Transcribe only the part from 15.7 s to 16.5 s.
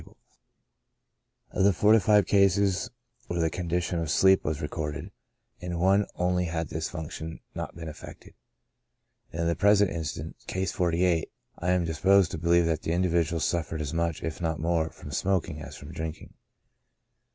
from drinking.